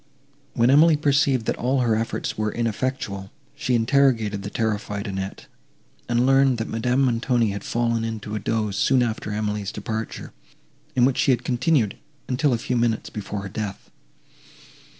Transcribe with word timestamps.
When 0.55 0.71
Emily 0.71 0.97
perceived, 0.97 1.45
that 1.45 1.57
all 1.57 1.81
her 1.81 1.95
efforts 1.95 2.35
were 2.35 2.51
ineffectual, 2.51 3.29
she 3.53 3.75
interrogated 3.75 4.41
the 4.41 4.49
terrified 4.49 5.05
Annette, 5.05 5.45
and 6.09 6.25
learned, 6.25 6.57
that 6.57 6.67
Madame 6.67 7.01
Montoni 7.03 7.51
had 7.51 7.63
fallen 7.63 8.03
into 8.03 8.33
a 8.33 8.39
doze 8.39 8.77
soon 8.77 9.03
after 9.03 9.31
Emily's 9.31 9.71
departure, 9.71 10.33
in 10.95 11.05
which 11.05 11.17
she 11.19 11.29
had 11.29 11.43
continued, 11.45 11.97
until 12.27 12.51
a 12.51 12.57
few 12.57 12.77
minutes 12.77 13.11
before 13.11 13.43
her 13.43 13.47
death. 13.49 13.91